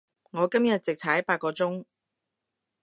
[0.31, 1.85] 我今日直踩八個鐘